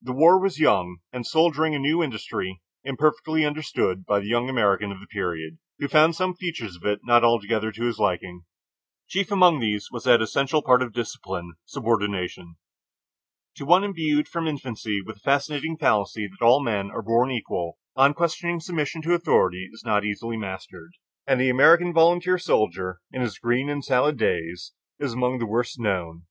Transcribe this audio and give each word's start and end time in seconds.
The 0.00 0.12
war 0.12 0.40
was 0.40 0.60
young 0.60 0.98
and 1.12 1.26
soldiering 1.26 1.74
a 1.74 1.80
new 1.80 2.00
industry, 2.00 2.62
imperfectly 2.84 3.44
understood 3.44 4.06
by 4.06 4.20
the 4.20 4.28
young 4.28 4.48
American 4.48 4.92
of 4.92 5.00
the 5.00 5.08
period, 5.08 5.58
who 5.80 5.88
found 5.88 6.14
some 6.14 6.36
features 6.36 6.76
of 6.76 6.84
it 6.86 7.00
not 7.02 7.24
altogether 7.24 7.72
to 7.72 7.84
his 7.86 7.98
liking. 7.98 8.44
Chief 9.08 9.32
among 9.32 9.58
these 9.58 9.88
was 9.90 10.04
that 10.04 10.22
essential 10.22 10.62
part 10.62 10.80
of 10.80 10.92
discipline, 10.92 11.54
subordination. 11.64 12.54
To 13.56 13.64
one 13.64 13.82
imbued 13.82 14.28
from 14.28 14.46
infancy 14.46 15.02
with 15.04 15.16
the 15.16 15.22
fascinating 15.22 15.76
fallacy 15.76 16.28
that 16.28 16.44
all 16.46 16.62
men 16.62 16.88
are 16.92 17.02
born 17.02 17.32
equal, 17.32 17.78
unquestioning 17.96 18.60
submission 18.60 19.02
to 19.02 19.12
authority 19.12 19.68
is 19.72 19.82
not 19.84 20.04
easily 20.04 20.36
mastered, 20.36 20.92
and 21.26 21.40
the 21.40 21.50
American 21.50 21.92
volunteer 21.92 22.38
soldier 22.38 23.00
in 23.10 23.22
his 23.22 23.40
"green 23.40 23.68
and 23.68 23.84
salad 23.84 24.16
days" 24.18 24.72
is 25.00 25.14
among 25.14 25.40
the 25.40 25.46
worst 25.46 25.80
known. 25.80 26.26